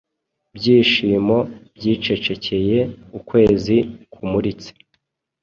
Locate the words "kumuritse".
4.13-4.69